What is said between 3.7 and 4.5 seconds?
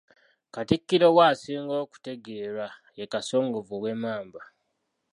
ow'Emmamba.